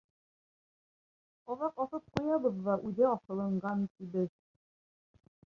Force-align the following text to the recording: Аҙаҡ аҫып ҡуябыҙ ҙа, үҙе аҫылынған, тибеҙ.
Аҙаҡ 1.55 1.77
аҫып 1.85 2.07
ҡуябыҙ 2.15 2.57
ҙа, 2.69 2.79
үҙе 2.91 3.07
аҫылынған, 3.11 3.87
тибеҙ. 3.93 4.35